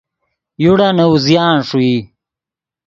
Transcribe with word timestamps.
یوڑا 0.63 0.89
نے 0.97 1.03
اوزیان 1.09 1.55
ݰوئی 1.67 1.95